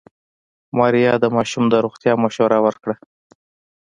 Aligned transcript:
ماريا 0.77 1.13
د 1.19 1.25
ماشوم 1.35 1.63
د 1.69 1.73
روغتيا 1.85 2.13
مشوره 2.23 2.57
ورکړه. 2.65 2.95